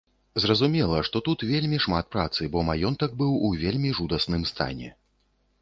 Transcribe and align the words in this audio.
Зразумела, 0.43 1.01
што 1.09 1.21
тут 1.27 1.43
вельмі 1.51 1.77
шмат 1.85 2.09
працы, 2.17 2.49
бо 2.55 2.65
маёнтак 2.71 3.15
быў 3.23 3.37
у 3.51 3.55
вельмі 3.65 3.95
жудасным 3.99 4.43
стане. 4.55 4.89